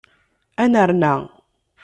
[0.63, 1.13] Ad nerna.